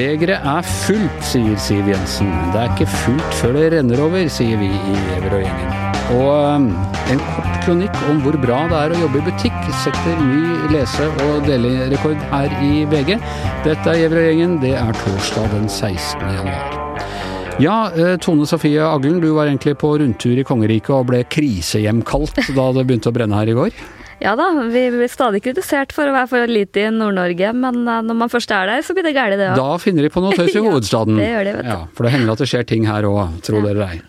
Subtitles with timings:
[0.00, 2.28] Begeret er fullt, sier Siv Jensen.
[2.52, 5.72] Det er ikke fullt før det renner over, sier vi i Everøy-gjengen.
[6.18, 6.66] Og um,
[7.08, 10.42] en kort kronikk om hvor bra det er å jobbe i butikk setter ny
[10.74, 13.16] lese- og delerekord her i VG.
[13.64, 14.60] Dette er Everøy-gjengen.
[14.60, 16.20] Det er torsdag den 16.
[16.36, 16.79] januar.
[17.60, 22.38] Ja, eh, Tone Sofie Aglen, du var egentlig på rundtur i kongeriket og ble krisehjemkalt
[22.56, 23.74] da det begynte å brenne her i går?
[24.20, 28.02] Ja da, vi blir stadig kritisert for å være for lite i Nord-Norge, men eh,
[28.08, 29.60] når man først er der, så blir det galt, det òg.
[29.60, 31.20] Da finner de på noe tøys i hovedstaden.
[31.20, 31.72] Ja, det gjør de, vet du.
[31.74, 34.00] Ja, for det hender at det skjer ting her òg, tro det eller ei.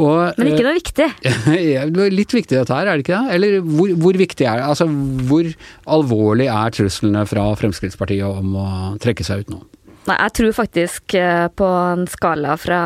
[0.00, 1.08] Men ikke eh, noe viktig.
[2.20, 3.34] Litt viktig dette her, er det ikke det?
[3.38, 4.68] Eller hvor, hvor viktig er det?
[4.70, 4.86] Altså,
[5.30, 5.50] hvor
[5.98, 8.70] alvorlig er truslene fra Fremskrittspartiet om å
[9.02, 9.62] trekke seg ut nå?
[10.10, 12.80] Nei, jeg tror faktisk eh, på en skala fra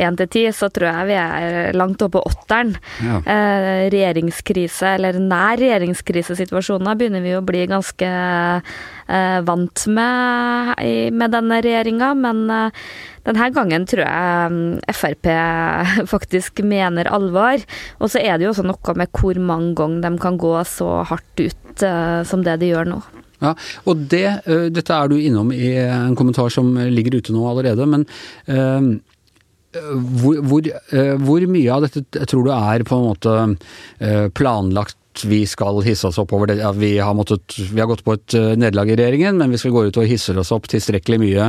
[0.00, 2.72] én til ti, så tror jeg vi er langt oppe på åtteren.
[3.04, 3.18] Ja.
[3.20, 10.80] Eh, regjeringskrise, eller nær regjeringskrisesituasjoner, begynner vi å bli ganske eh, vant med
[11.20, 12.14] med denne regjeringa.
[12.16, 12.82] Men eh,
[13.28, 15.30] denne gangen tror jeg mm, Frp
[16.14, 17.60] faktisk mener alvor.
[18.00, 21.02] Og så er det jo også noe med hvor mange ganger de kan gå så
[21.12, 23.02] hardt ut eh, som det de gjør nå.
[23.40, 23.54] Ja,
[23.88, 27.88] og det, uh, dette er du innom i en kommentar som ligger ute nå allerede,
[27.88, 28.06] men
[28.50, 28.90] uh,
[30.20, 30.66] hvor, hvor,
[31.22, 33.34] hvor mye av dette tror du er på en måte
[34.02, 34.24] ø,
[35.28, 36.56] vi skal hisse oss opp over det.
[36.78, 39.72] Vi, har måttet, vi har gått på et ø, nederlag i regjeringen, men hvis vi
[39.74, 41.48] går ut og hisser oss opp tilstrekkelig mye,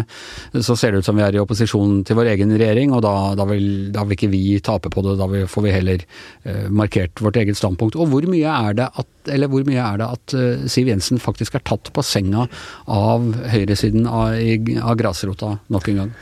[0.64, 3.14] så ser det ut som vi er i opposisjon til vår egen regjering, og da,
[3.40, 5.18] da, vil, da vil ikke vi tape på det.
[5.22, 6.04] Da får vi heller
[6.46, 7.96] ø, markert vårt eget standpunkt.
[8.00, 11.66] Og hvor mye er det at, mye er det at ø, Siv Jensen faktisk er
[11.68, 12.48] tatt på senga
[12.92, 16.14] av høyresiden av, i- av grasrota nok en gang?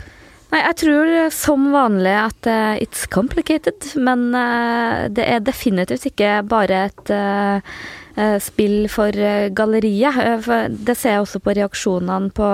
[0.49, 6.39] Nei, jeg tror som vanlig at uh, it's complicated, men uh, det er definitivt ikke
[6.49, 9.13] bare et eh, spill for
[9.55, 10.47] galleriet.
[10.73, 12.49] Det ser jeg også på reaksjonene på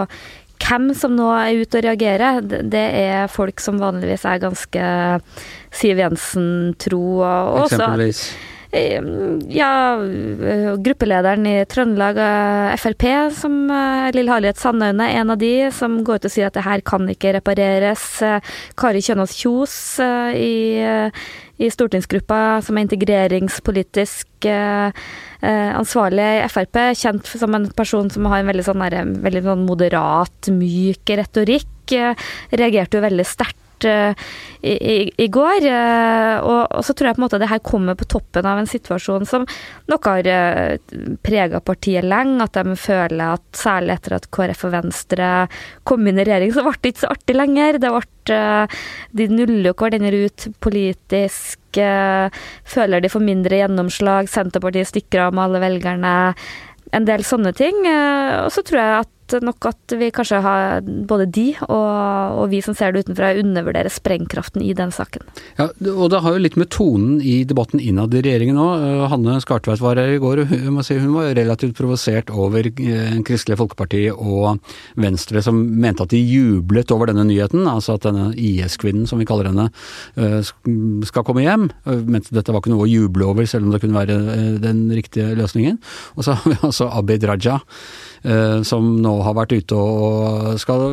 [0.66, 2.42] hvem som nå er ute og reagerer.
[2.42, 5.22] Det- er folk som vanligvis er ganske
[5.72, 7.22] Siv Jensen-tro.
[7.22, 8.22] og også Eksempelvis.
[8.32, 13.06] Eh, Ja, eh, gruppelederen i Trøndelag eh, Frp,
[13.38, 16.66] som eh, Lill Harriet Sandaune, en av de som går ut og sier at det
[16.66, 18.04] her kan ikke repareres.
[18.26, 21.26] Eh, Kari Kjønaas Kjos eh, i, eh,
[21.64, 25.04] i stortingsgruppa, som er integreringspolitisk eh,
[25.40, 28.88] eh, ansvarlig i Frp, kjent som en person som har en veldig sånn,
[29.24, 34.26] veldig sånn moderat, myk retorikk, eh, reagerte jo veldig sterkt eh,
[34.66, 35.66] i, i, går.
[35.70, 38.60] Uh, Og, og så tror jeg på en måte det her kommer på toppen av
[38.60, 39.46] en situasjon som
[39.92, 40.28] nok har
[41.26, 42.44] prega partiet lenge.
[42.44, 45.30] At de føler at særlig etter at KrF og Venstre
[45.88, 47.80] kom inn i regjering, så ble det ikke så artig lenger.
[47.82, 48.78] Det ble, eh,
[49.22, 51.60] de nuller jo hverandre ut politisk.
[51.78, 52.30] eh,
[52.76, 54.30] Føler de får mindre gjennomslag.
[54.32, 56.16] Senterpartiet stikker av med alle velgerne.
[56.94, 57.86] En del sånne ting.
[57.86, 61.88] eh, Og så tror jeg at nok at vi kanskje har både de og,
[62.42, 65.26] og vi som ser det utenfra, undervurderer sprengkraften i den saken.
[65.58, 68.86] Ja, og det har jo litt med tonen i debatten innad i regjeringen òg.
[69.12, 73.18] Hanne Skartveit var her i går, og hun, si, hun var relativt provosert over eh,
[73.26, 74.62] Kristelig Folkeparti og
[75.02, 79.28] Venstre, som mente at de jublet over denne nyheten, altså at denne IS-kvinnen, som vi
[79.28, 79.70] kaller henne,
[80.20, 81.70] eh, skal komme hjem.
[82.06, 84.86] Mente dette var ikke noe å juble over, selv om det kunne være eh, den
[84.94, 85.80] riktige løsningen.
[86.16, 87.60] Og så har vi altså Abid Raja,
[88.24, 90.86] eh, som nå har vært ute og skal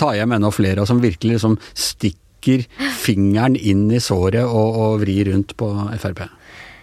[0.00, 2.66] ta hjem enda flere, og som virkelig liksom stikker
[2.98, 5.68] fingeren inn i såret og, og vrir rundt på
[6.02, 6.24] Frp.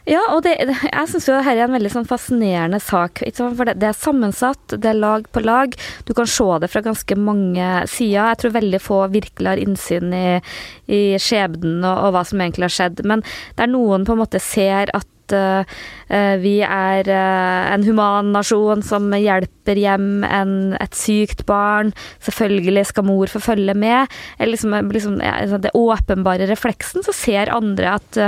[0.09, 3.19] Ja, og det- jeg syns jo dette er en veldig sånn fascinerende sak.
[3.35, 5.75] For det, det er sammensatt, det er lag på lag.
[6.07, 8.31] Du kan se det fra ganske mange sider.
[8.31, 10.41] Jeg tror veldig få virkelig har innsyn i,
[10.89, 13.03] i skjebnen og, og hva som egentlig har skjedd.
[13.05, 13.21] Men
[13.59, 15.77] der noen på en måte ser at eh,
[16.09, 21.93] eh, vi er eh, en human nasjon som hjelper hjem en, et sykt barn.
[22.25, 24.11] Selvfølgelig skal mor få følge med.
[24.39, 28.19] Liksom, liksom, altså det åpenbare refleksen, så ser andre at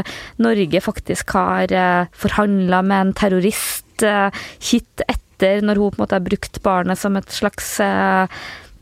[0.42, 4.30] Norge faktisk har uh, forhandla med en terrorist uh,
[4.64, 7.78] hit etter, når hun på en måte har brukt barnet som et slags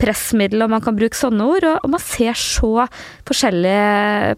[0.00, 1.66] pressmiddel, og man kan bruke sånne ord.
[1.68, 2.86] Og, og man ser så
[3.28, 3.76] forskjellig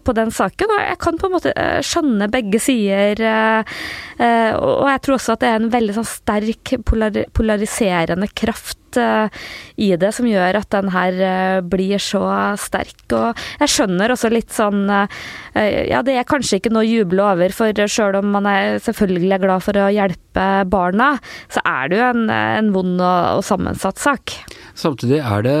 [0.03, 3.23] på den saken, og jeg kan på en måte eh, skjønne begge sider.
[3.33, 3.75] eh,
[4.19, 8.82] eh, og jeg tror også at det er en veldig sånn sterk polari polariserende kraft
[8.97, 12.23] i det som gjør at den her blir så
[12.59, 13.05] sterk.
[13.13, 17.53] Og jeg skjønner også litt sånn Ja, det er kanskje ikke noe å juble over,
[17.55, 21.13] for sjøl om man er selvfølgelig glad for å hjelpe barna,
[21.51, 24.33] så er det jo en, en vond og, og sammensatt sak.
[24.73, 25.57] Samtidig er det,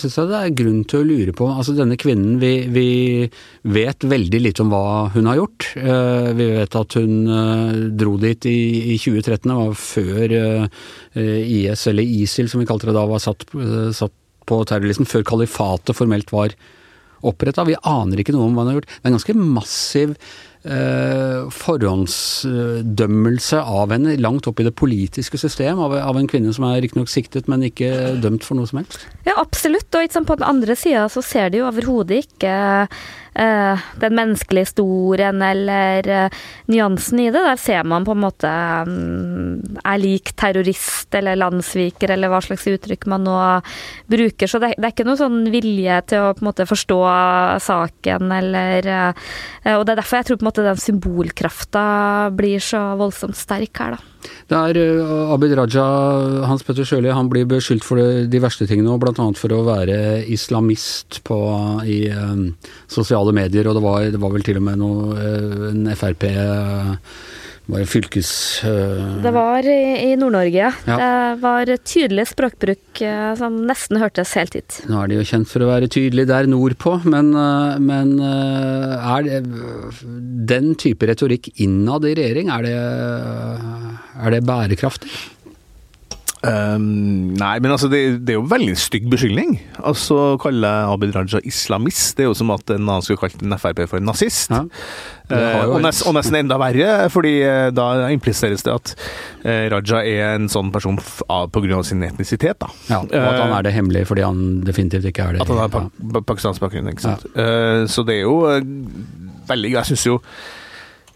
[0.00, 2.88] synes jeg det er grunn til å lure på altså Denne kvinnen, vi, vi
[3.70, 5.68] vet veldig lite om hva hun har gjort.
[6.36, 8.58] Vi vet at hun dro dit i,
[8.94, 10.34] i 2013, det var før
[11.14, 13.46] IS, eller ISIL som vi kalte det da, var satt,
[13.96, 14.16] satt
[14.50, 16.54] på terrorlisten, før kalifatet formelt var
[17.26, 17.66] oppretta.
[17.68, 18.90] Vi aner ikke noe om hva han har gjort.
[18.90, 20.08] Det er en ganske massiv
[20.64, 26.64] eh, forhåndsdømmelse av henne langt opp i det politiske system, av, av en kvinne som
[26.68, 27.90] er riktignok siktet, men ikke
[28.24, 28.98] dømt for noe som helst.
[29.28, 29.90] Ja, absolutt.
[29.94, 32.52] Og på den andre sida så ser de jo overhodet ikke
[33.40, 36.40] uh, den menneskelige historien eller uh,
[36.70, 37.40] nyansen i det.
[37.40, 38.50] Der ser man på en måte
[38.86, 43.38] um, er lik terrorist eller landssviker eller hva slags uttrykk man nå
[44.10, 44.50] bruker.
[44.50, 47.00] Så det, det, er ikke noe sånn vilje til å på en måte forstå
[47.64, 49.12] saken eller uh,
[49.78, 51.84] Og det er derfor jeg tror på en måte den symbolkrafta
[52.36, 54.19] blir så voldsomt sterk her, da.
[54.50, 55.84] Det er uh, Abid Raja,
[56.48, 59.28] Hans Petter Sjøli, han blir beskyldt for de verste tingene, bl.a.
[59.38, 61.38] for å være islamist på,
[61.88, 62.50] i um,
[62.90, 66.26] sosiale medier, og det var, det var, vel til og med noe, uh, en Frp
[67.70, 68.30] uh, det fylkes...
[68.66, 69.22] Uh...
[69.24, 70.70] Det var i, i Nord-Norge.
[70.86, 70.98] Ja.
[71.00, 74.80] Det var tydelig språkbruk uh, som nesten hørtes helt hit.
[74.90, 79.26] Nå er de jo kjent for å være tydelig der nordpå, men, uh, men er
[79.26, 79.42] det
[80.50, 82.78] den type retorikk innad i regjering, er det,
[84.20, 85.12] er det bærekraftig?
[86.40, 89.58] Um, nei, men altså, det, det, er jo veldig stygg beskyldning.
[89.84, 93.42] Altså, Å kalle Abid Raja islamist, det er jo som at en annen skulle kalt
[93.44, 94.54] en Frp for en nazist.
[94.54, 98.94] Ja, uh, og, nest, og, nesten enda verre, fordi uh, da impliseres det at
[99.44, 101.82] uh, Raja er en sånn person pga.
[101.84, 102.56] sin etnisitet.
[102.64, 102.70] da.
[102.88, 105.44] Ja, Og at han er det hemmelig fordi han definitivt ikke er det.
[105.44, 106.24] At han har pa ja.
[106.24, 107.28] pakistansk bakgrunn, ikke sant.
[107.36, 107.84] Ja.
[107.90, 108.40] så det er jo
[109.50, 110.16] veldig Jeg syns jo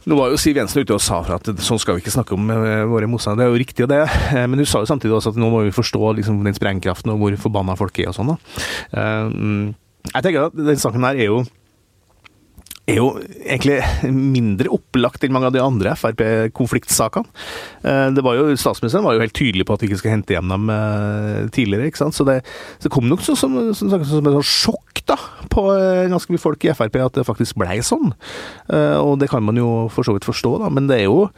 [0.04, 2.36] nå var jo Siv Jensen ute og sa fra at sånn skal vi ikke snakke
[2.36, 3.44] om eh, våre motstandere.
[3.44, 4.00] Det er jo riktig, det.
[4.34, 7.14] Eh, men hun sa jo samtidig også at nå må vi forstå liksom, den sprengkraften
[7.14, 8.34] og hvor forbanna folk er og sånn.
[8.34, 9.66] Eh, mm,
[10.10, 11.44] jeg tenker at den saken her er jo
[12.90, 13.06] er jo
[13.40, 13.78] egentlig
[14.12, 17.28] mindre opplagt enn mange av de andre Frp-konfliktsakene.
[18.12, 20.72] Det jo, Statsministeren var jo helt tydelig på at vi ikke skal hente hjem dem
[21.54, 21.88] tidligere.
[21.88, 22.16] ikke sant?
[22.16, 22.42] Så det,
[22.82, 25.16] så kom nok som, som, som, som et sjokk da,
[25.52, 25.66] på
[26.12, 28.12] ganske mye folk i Frp at det faktisk blei sånn.
[29.00, 31.30] Og det kan man jo for så vidt forstå, da, men det er jo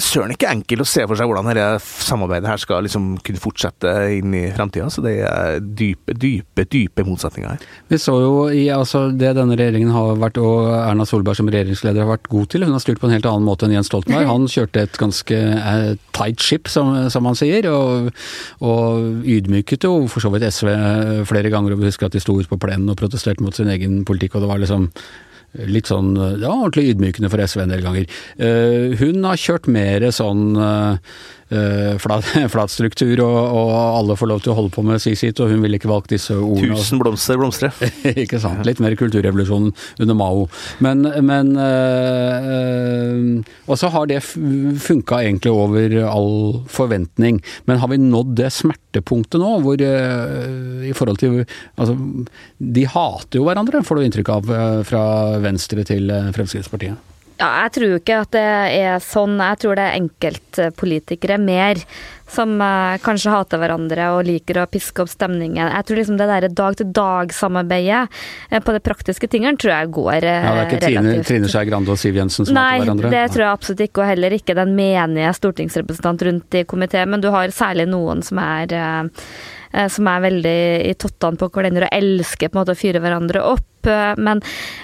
[0.00, 1.66] søren ikke enkelt å se for seg hvordan dette
[2.06, 4.88] samarbeidet her skal liksom kunne fortsette inn i framtida.
[4.92, 7.68] Så det er dype, dype, dype motsetninger her.
[7.90, 12.04] Vi så jo i altså, det denne regjeringen har vært, og Erna Solberg som regjeringsleder
[12.04, 12.66] har vært god til.
[12.66, 14.28] Hun har styrt på en helt annen måte enn Jens Stoltenberg.
[14.30, 18.12] Han kjørte et ganske eh, tight ship, som, som han sier, og,
[18.64, 20.70] og, ydmyket jo for så vidt SV
[21.28, 21.74] flere ganger.
[21.74, 24.36] Og vi husker at de sto ute på plenen og protesterte mot sin egen politikk,
[24.36, 24.88] og det var liksom
[25.66, 28.20] litt sånn ja, ordentlig ydmykende for SV en del ganger.
[28.38, 30.56] Uh, hun har kjørt mer sånn
[31.52, 32.24] uh, uh, flat,
[32.54, 35.52] flat, struktur, og, og, alle får lov til å holde på med si sitt, og
[35.52, 36.78] hun ville ikke valgt disse ordene.
[36.78, 37.72] Tusen blomster blomstre.
[38.24, 38.62] ikke sant.
[38.68, 40.46] Litt mer kulturrevolusjonen under Mao.
[40.84, 41.52] Men, men
[43.66, 47.40] Og så har det funka egentlig over all forventning.
[47.68, 51.40] Men har vi nådd det smertepunktet nå, hvor i forhold til
[51.80, 51.94] Altså,
[52.58, 54.50] de hater jo hverandre, får du inntrykk av
[54.88, 55.04] fra
[55.42, 57.10] Venstre til Fremskrittspartiet.
[57.40, 58.46] Ja, jeg tror ikke at det
[58.76, 59.38] er sånn.
[59.40, 61.80] Jeg tror det er enkeltpolitikere mer
[62.30, 65.64] som uh, kanskje hater hverandre og liker å piske opp stemningen.
[65.64, 70.28] Jeg tror liksom det der dag-til-dag-samarbeidet uh, på de praktiske tingene tror jeg går uh,
[70.28, 73.08] ja, Det er ikke Trine, Trine Skei Grande og Siv Jensen som Nei, hater hverandre?
[73.08, 77.10] Nei, det tror jeg absolutt ikke, og heller ikke den menige stortingsrepresentant rundt i komiteen,
[77.10, 78.76] men du har særlig noen som er
[79.70, 80.60] som er veldig
[80.90, 83.66] i tottene på hverandre og elsker på en måte å fyre hverandre opp.
[83.80, 84.42] Men,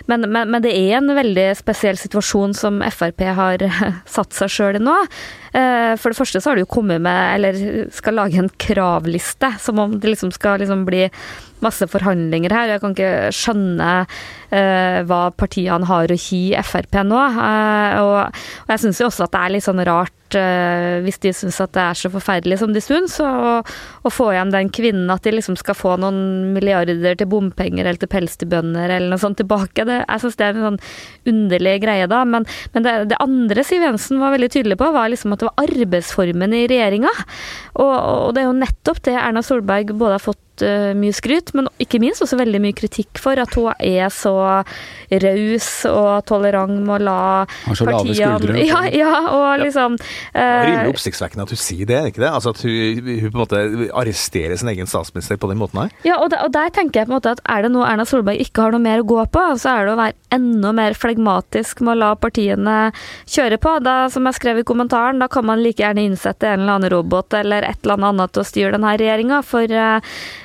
[0.09, 3.64] men, men, men, det er en veldig spesiell situasjon som Frp har
[4.16, 4.95] satt seg sjøl i nå.
[5.52, 9.52] Eh, for det første så har de jo kommet med, eller skal lage en kravliste,
[9.61, 11.05] som om det liksom skal liksom bli
[11.64, 12.73] masse forhandlinger her.
[12.73, 13.93] Jeg kan ikke skjønne
[15.09, 17.21] hva partiene har å gi Frp nå.
[17.21, 21.61] Og, og, jeg syns jo også at det er litt sånn rart hvis de syns
[21.62, 25.35] at det er så forferdelig som de syns, å få igjen den kvinnen at de
[25.37, 29.87] liksom skal få noen milliarder til bompenger eller til pelsdyrbønder eller noe sånt tilbake.
[29.87, 30.80] Det, jeg syns det er en sånn
[31.33, 32.25] underlig greie da.
[32.28, 35.50] Men, men det, det, andre Siv Jensen var veldig tydelig på, var liksom at det
[35.50, 37.12] var arbeidsformen i regjeringa.
[37.76, 41.13] Og, og det er jo nettopp det Erna Solberg både har fått fått uh, mye
[41.13, 44.65] skryt, men ikke minst også veldig mye kritikk for at hun er så
[45.11, 48.57] raus og tolerant med å la Har så lave skuldre.
[48.67, 52.31] Ja, ja, og liksom Det er rimelig oppsiktsvekkende at hun sier det, ikke det?
[52.33, 53.63] Altså at hun, hun, på en måte
[53.95, 55.93] arresterer sin egen statsminister på den måten her?
[56.07, 58.07] Ja, og, der, og der tenker jeg på en måte at er det noe Erna
[58.09, 60.97] Solberg ikke har noe mer å gå på, så er det å være enda mer
[60.99, 62.77] flegmatisk med å la partiene
[63.31, 63.77] kjøre på.
[63.87, 66.93] Da, som jeg skrev i kommentaren, da kan man like gjerne innsette en eller annen
[66.93, 70.01] robot eller et eller annet annet til å styre denne regjeringa, for, eh,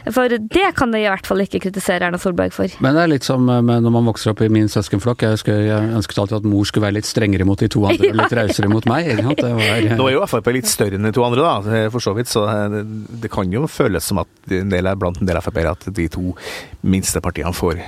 [0.10, 2.72] for, det kan de i hvert fall ikke kritisere Erna Solberg for.
[2.81, 5.25] Men det er litt som eh, når man vokser opp i min søskenflokk.
[5.27, 8.20] Jeg, jeg ønsket alltid at mor skulle være litt strengere mot de to andre og
[8.24, 9.12] litt rausere mot meg.
[9.22, 12.15] Var, eh, Nå er jo Frp litt større enn de to andre, da, for så
[12.17, 12.84] vidt, så det,
[13.24, 16.34] det kan jo føles som at en del, blant en del Frp-ere at de to
[16.81, 17.81] minste partiene får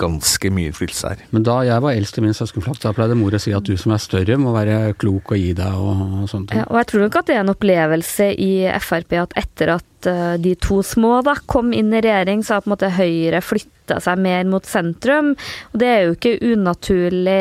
[0.00, 1.24] ganske mye innflytelse her.
[1.34, 3.76] Men da jeg var eldst i min søskenflokk, da pleide mor å si at du
[3.80, 6.54] som er større må være klok og gi deg og, sånt.
[6.56, 9.90] Ja, og jeg tror nok at det er en opplevelse i Frp at etter at
[10.04, 13.74] de to små da kom inn i regjering, så har på en måte Høyre flytta
[14.04, 15.32] seg mer mot sentrum.
[15.72, 17.40] Og det er jo ikke unaturlig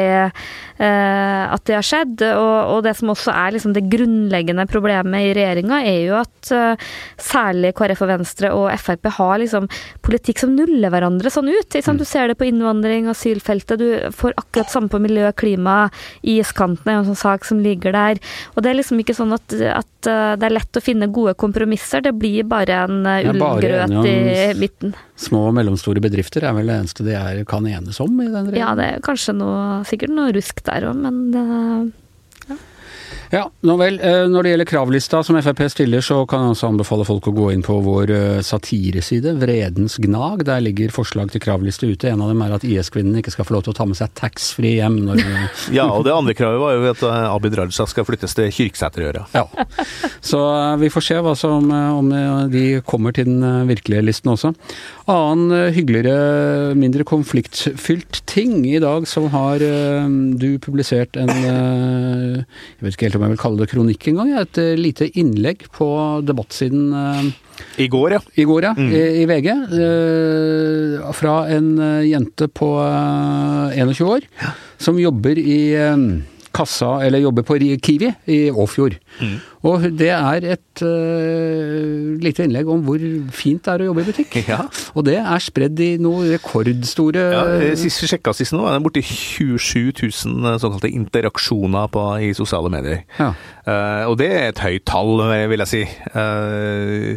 [0.83, 2.23] eh, at det har skjedd.
[2.33, 6.53] Og, og, det som også er liksom det grunnleggende problemet i regjeringa, er jo at
[6.55, 6.89] eh,
[7.21, 9.69] særlig KrF og Venstre og Frp har liksom
[10.05, 11.69] politikk som nuller hverandre sånn ut.
[11.73, 11.99] Liksom.
[11.99, 15.87] Du ser det på innvandring, asylfeltet, du får akkurat samme på miljø, klima,
[16.21, 18.21] iskanten er jo en sånn sak som ligger der.
[18.53, 22.03] Og det er liksom ikke sånn at, at det er lett å finne gode kompromisser.
[22.03, 24.17] Det blir bare en ullgrøt i
[24.59, 24.93] midten.
[25.19, 28.49] Små og mellomstore bedrifter er vel det eneste de er, kan enes om i den
[28.49, 28.61] regjeringen?
[28.63, 31.45] Ja, det er kanskje noe, sikkert noe rusk der òg, men det
[33.33, 33.95] ja, nå vel.
[33.97, 37.33] Eh, når det gjelder kravlista som Frp stiller, så kan jeg også anbefale folk å
[37.33, 40.43] gå inn på vår eh, satireside, Vredens Gnag.
[40.45, 42.11] Der ligger forslag til kravliste ute.
[42.11, 44.13] En av dem er at IS-kvinnene ikke skal få lov til å ta med seg
[44.19, 44.99] taxfree hjem.
[45.07, 45.23] Når
[45.79, 49.25] ja, og det andre kravet var jo at eh, Abid Raja skal flyttes til Kyrksæterøra.
[49.33, 49.47] Ja.
[50.21, 50.43] Så
[50.83, 52.13] vi får se hva som, om
[52.53, 54.53] de kommer til den virkelige listen også.
[55.11, 63.09] Annen hyggeligere, mindre konfliktfylt ting i dag, så har du publisert en Jeg vet ikke
[63.09, 64.31] helt om jeg vil kalle det kronikk engang.
[64.39, 65.87] Et eh, lite innlegg på
[66.25, 67.31] debattsiden eh,
[67.83, 68.21] i går, ja.
[68.39, 68.73] I går, ja.
[68.77, 68.91] Mm.
[68.91, 69.49] I, I, VG.
[69.79, 71.73] Eh, fra en
[72.07, 72.69] jente på
[73.75, 74.27] 21 år
[74.81, 75.59] som jobber i
[76.53, 78.97] kassa, eller jobber på Kiwi i Åfjord.
[79.19, 79.37] Mm.
[79.63, 82.99] Og det er et uh, lite innlegg om hvor
[83.31, 84.39] fint det er å jobbe i butikk.
[84.53, 84.65] Ja.
[84.97, 87.43] Og det er spredd i noe rekordstore Ja,
[87.79, 92.33] Sist vi sjekka sist nå, er det borti 27 000 eh, såkalte interaksjoner på, i
[92.35, 93.05] sosiale medier.
[93.15, 93.31] Ja.
[93.63, 95.81] Uh, og det er et høyt tall, vil jeg si.
[96.11, 97.15] Uh,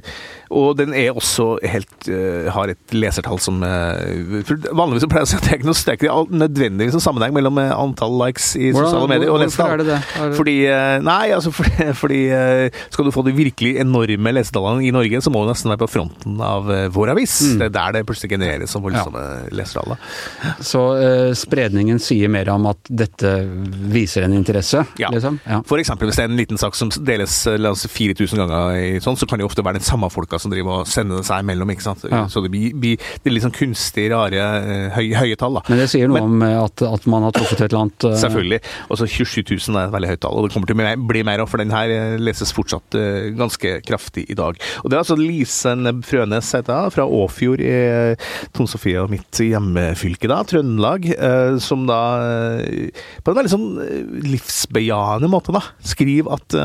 [0.55, 5.31] og den er også helt uh, har et lesertall som Vanligvis så pleier jeg å
[5.33, 8.87] si at det er ikke noe det nødvendigvis en sammenheng mellom antall likes i Hvordan,
[8.87, 9.73] sosiale medier og lesertall.
[9.73, 9.99] Hvorfor er det det?
[10.23, 10.38] Er det...
[10.38, 10.57] Fordi
[11.07, 12.36] Nei, altså fordi, fordi Eh,
[12.90, 15.90] skal du få de virkelig enorme lesetallene i Norge, så må du nesten være på
[15.90, 17.38] fronten av eh, vår avis.
[17.47, 17.59] Mm.
[17.61, 19.45] Det er der det plutselig genereres som voldsomme ja.
[19.57, 19.97] lesertall.
[20.64, 23.33] Så uh, spredningen sier mer om at dette
[23.93, 24.83] viser en interesse?
[25.00, 25.11] Ja.
[25.14, 25.38] Liksom?
[25.45, 25.61] ja.
[25.69, 29.02] For eksempel hvis det er en liten sak som deles la oss 4000 ganger, i
[29.02, 31.73] sånn, så kan det ofte være den samme folka som driver og sender seg imellom.
[31.75, 32.05] ikke sant?
[32.11, 32.25] Ja.
[32.33, 34.47] Så det blir, blir, det litt sånn kunstig rare,
[34.97, 35.61] høy, høye tall.
[35.61, 35.64] da.
[35.71, 38.16] Men det sier noe Men, om at, at, man har truffet et eller annet uh...
[38.21, 38.61] Selvfølgelig.
[38.90, 41.25] Og så 27 000 er et veldig høyt tall, og det kommer til å bli
[41.26, 44.59] mer, for den her leses fortsatt uh, ganske kraftig i dag.
[44.83, 47.75] Og Det er altså Lisen Frønes heter fra Åfjord i
[48.14, 52.00] uh, Tone Sofie og mitt hjemmefylke, da, Trøndelag, uh, som da
[53.23, 53.66] på en veldig sånn
[54.26, 56.59] livsbejaende måte da, skriver at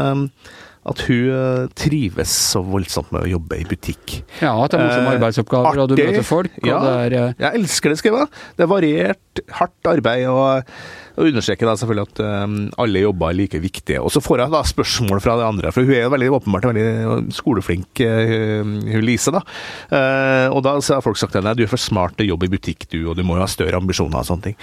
[0.82, 4.15] at hun trives så voldsomt med å jobbe i butikk.
[4.41, 6.56] Ja, at det er morsomme arbeidsoppgaver, og du møter folk.
[6.65, 8.25] ja, er, jeg elsker det, skriver.
[8.25, 8.48] jeg.
[8.58, 10.25] Det er variert, hardt arbeid.
[10.32, 10.72] og
[11.18, 14.01] og understreker da selvfølgelig at um, alle jobber er like viktige.
[14.01, 17.34] Og så får jeg da spørsmål fra de andre, for hun er veldig åpenbart veldig
[17.36, 19.34] skoleflink, uh, hun Lise.
[19.34, 19.44] da.
[19.91, 22.53] Uh, og da har folk sagt til henne du er for smart til jobbe i
[22.53, 24.60] butikk, du, og du må jo ha større ambisjoner og sånne ting.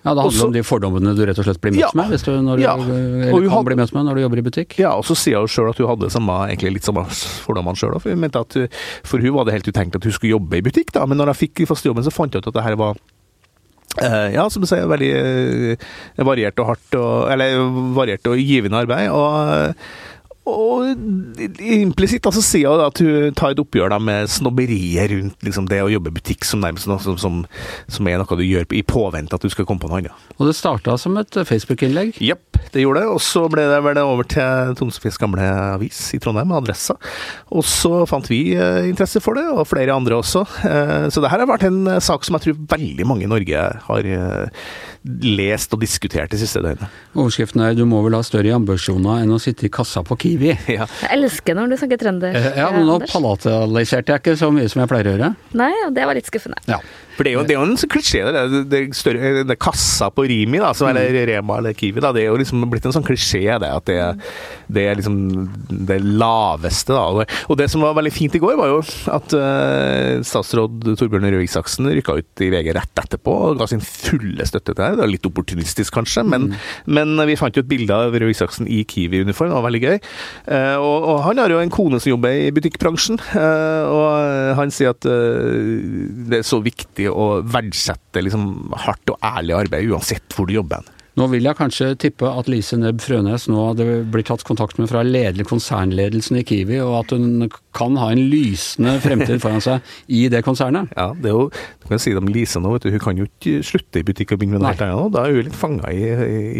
[0.00, 2.08] Ja, Det handler Også, om de fordommene du rett og slett blir møtt ja, med,
[2.14, 4.46] hvis du, når du, ja, eller kan hadde, bli møtt med når du jobber i
[4.46, 4.78] butikk?
[4.80, 7.04] Ja, og så sier hun sjøl at hun hadde samme, egentlig litt samme
[7.44, 8.56] fordommene sjøl For hun mente at
[9.04, 11.34] for hun var det helt utenkelig at hun skulle jobbe i butikk, da, men når
[11.34, 12.96] hun fikk fast jobben, så fant hun ut at det her var
[13.98, 15.88] ja, som du sier, veldig uh,
[16.22, 17.58] variert og hardt og, Eller
[17.96, 19.10] variert og givende arbeid.
[19.10, 19.74] Og,
[20.48, 20.88] og
[21.60, 25.82] implisitt altså, sier hun at hun tar et oppgjør da, med snobberiet rundt liksom, det
[25.84, 27.42] å jobbe i butikk, som nærmest som, som,
[27.86, 30.30] som, er noe du gjør i påvente at du skal komme på noe annet.
[30.38, 32.16] Og det starta som et Facebook-innlegg?
[32.24, 33.10] Jepp det gjorde det.
[33.10, 36.96] Og så ble det vel over til Tonsefjes gamle avis i Trondheim, Adressa.
[37.54, 40.44] Og så fant vi eh, interesse for det, og flere andre også.
[40.68, 43.30] Eh, så det her har vært en eh, sak som jeg tror veldig mange i
[43.30, 44.10] Norge har
[45.04, 46.88] lest og diskutert de siste døgnene.
[47.16, 50.56] Overskriften er 'Du må vel ha større ambisjoner enn å sitte i kassa på Kiwi'.
[50.80, 50.86] Ja.
[51.02, 52.34] Jeg elsker når du snakker trønder.
[52.36, 55.30] Eh, Ja, men nå palataliserte jeg ikke så mye som jeg pleier å gjøre.
[55.54, 56.58] Nei, og det var litt skuffende.
[56.68, 56.78] Ja.
[57.20, 60.06] For det er jo, det er jo en sånn klisjé, det, det, større, det kassa
[60.08, 62.94] på Rimi, da, som, eller Rema eller Kiwi, da, det er jo liksom blitt en
[62.96, 63.98] sånn klisjé, det at det,
[64.72, 65.18] det er liksom
[65.68, 66.96] det laveste.
[66.96, 67.26] Da.
[67.44, 68.78] Og- det som var veldig fint i går, var jo
[69.12, 73.84] at uh, statsråd Torbjørn Røe Isaksen rykka ut i VG rett etterpå og ga sin
[73.84, 74.88] fulle støtte til det.
[74.96, 76.48] Det var litt opportunistisk, kanskje, men,
[76.88, 80.00] men vi fant jo et bilde av Røe Isaksen i Kiwi-uniform, det var veldig gøy.
[80.48, 84.72] Uh, og, og han har jo en kone som jobber i butikkbransjen, uh, og han
[84.72, 90.48] sier at det er så viktig å verdsette liksom, hardt og ærlig arbeid uansett hvor
[90.48, 90.86] du jobber.
[91.20, 94.88] Nå vil jeg kanskje tippe at Lise Nebb Frønes nå hadde blitt tatt kontakt med
[94.88, 99.84] fra ledelig konsernledelsen i Kiwi, og at hun kan ha en lysende fremtid foran seg
[100.08, 100.88] i det konsernet.
[100.96, 103.20] Ja, det er jo, du kan si det om Lise nå, vet du, hun kan
[103.20, 105.12] jo ikke slutte i butikk og begynne med noe helt annet.
[105.12, 106.08] Da er hun litt fanga i,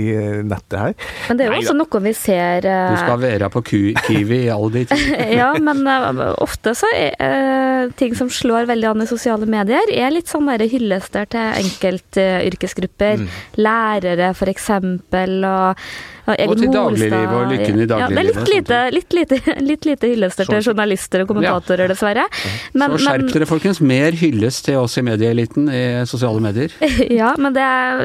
[0.03, 0.07] i,
[0.51, 0.95] nettet her.
[1.31, 4.05] Men det er jo Nei også noe vi ser Du eh, skal være på Ku-
[4.05, 4.93] Kiwi i all ditt
[5.41, 9.89] ja, men uh, ofte så er uh, ting som slår veldig an i sosiale medier,
[9.89, 13.23] er litt sånn hyllester til enkeltyrkesgrupper.
[13.57, 15.87] Lærere, for eksempel, og,
[16.27, 18.01] og til dagliglivet og lykken i dagliglivet.
[18.01, 22.27] Ja, det er litt lite, litt lite, litt lite hyllester til journalister og kommentatorer, dessverre.
[22.73, 23.81] Men, Så skjerp dere, folkens.
[23.81, 26.75] Mer hylles til oss i medieeliten i sosiale medier.
[27.11, 28.03] Ja, men det er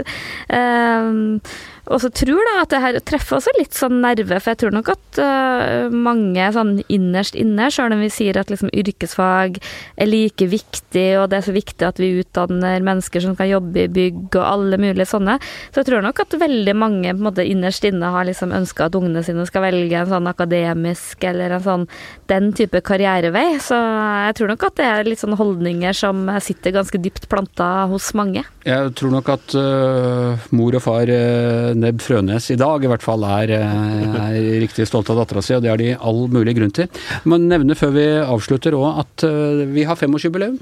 [0.56, 1.42] ehm,
[1.86, 4.74] Og så tror jeg at det her treffer også litt sånn nerve, for jeg tror
[4.74, 9.60] nok at eh, mange sånn innerst inne, sjøl om vi sier at liksom yrkesfag
[10.02, 13.84] er like viktig, og det er så viktig at vi utdanner mennesker som kan jobbe
[13.84, 15.38] i bygg og alle mulige sånne,
[15.70, 18.88] så jeg tror nok at veldig mange på en måte innerst inne har liksom ønska
[18.88, 21.86] at ungene sine skal velge en sånn akademisk eller en sånn
[22.32, 23.58] den type karrierevei.
[23.64, 27.70] Så jeg tror nok at det er litt sånne holdninger som sitter ganske dypt planta
[27.92, 28.46] hos mange.
[28.66, 33.06] Jeg tror nok at uh, mor og far uh, Nebb Frønes i dag i hvert
[33.06, 36.58] fall er, uh, er riktig stolte av dattera si, og det har de all mulig
[36.58, 36.90] grunn til.
[36.90, 40.58] Jeg må nevne før vi avslutter òg at uh, vi har femårsjubileum.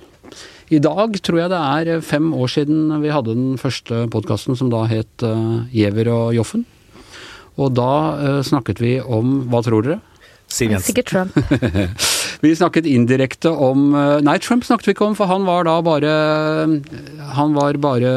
[0.73, 4.71] I dag tror jeg det er fem år siden vi hadde den første podkasten som
[4.71, 6.65] da het øh, Giæver og Joffen.
[7.57, 9.99] Og da øh, snakket vi om Hva tror dere?
[10.53, 10.93] Siv Jensen.
[10.93, 11.37] Sikkert Trump.
[12.43, 15.77] Vi snakket indirekte om eh, Nei, Trump snakket vi ikke om, for han var da
[15.85, 16.11] bare
[17.37, 18.09] Han var bare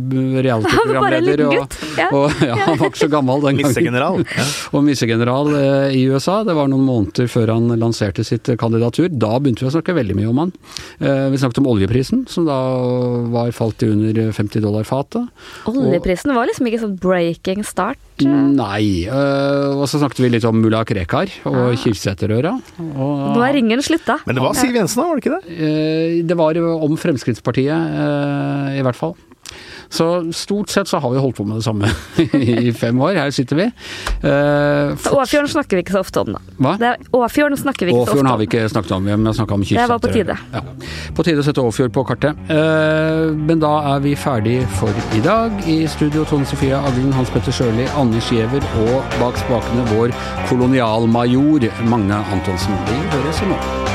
[0.00, 1.42] reality-programleder.
[1.46, 2.08] og- ja.
[2.12, 3.68] Og, ja, han var ikke så gammel den gangen.
[3.68, 4.18] Missegeneral.
[4.24, 4.46] Ja.
[4.76, 6.38] Og missegeneral eh, i USA.
[6.48, 9.08] Det var noen måneder før han lanserte sitt eh, kandidatur.
[9.12, 10.52] Da begynte vi å snakke veldig mye om han.
[11.00, 12.56] Eh, vi snakket om oljeprisen, som da
[13.32, 15.28] var falt til under 50 dollar fatet.
[15.70, 18.00] Oljeprisen var liksom ikke sånn breaking start.
[18.24, 19.04] Nei.
[19.10, 21.76] Uh, og så snakket vi litt om mulla Krekar og Ah.
[21.76, 22.54] Kirseterøra.
[22.80, 24.20] Nå er ringen slutta.
[24.24, 25.56] Men det var Siv Jensen, da, var det ikke det?
[25.60, 29.14] Uh, Det var om Fremskrittspartiet, uh, i hvert fall.
[29.90, 31.90] Så stort sett så har vi holdt på med det samme
[32.66, 33.14] i fem år.
[33.14, 33.66] Her sitter vi.
[33.66, 36.40] Eh, Så Åfjorden snakker vi ikke så ofte om, da.
[36.58, 36.74] Hva?
[36.80, 38.16] Det er, Åfjorden snakker vi ikke så ofte om.
[38.16, 40.36] Åfjorden har vi ikke snakket om, vi har snakka om Det var på tide.
[40.52, 40.62] Ja.
[41.16, 42.36] På tide å sette Åfjord på kartet.
[42.50, 45.52] Eh, Men da er vi ferdig for i dag.
[45.68, 50.14] I studio Tone Sofie Aglen, Hans Petter Sjøli, Anders Giæver og bak spakene vår
[50.50, 52.74] kolonialmajor Magne Antonsen.
[52.90, 53.85] Vi høres i morgen.